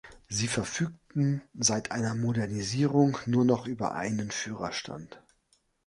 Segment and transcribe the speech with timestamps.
[0.27, 5.21] Sie verfügten seit einer Modernisierung nur noch über einen Führerstand.